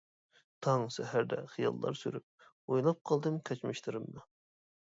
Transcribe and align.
تاڭ 0.67 0.85
سەھەردە 0.95 1.37
خىياللار 1.51 1.99
سۈرۈپ، 2.01 2.49
ئويلاپ 2.73 3.05
قالدىم 3.11 3.41
كەچمىشلىرىمنى. 3.51 4.29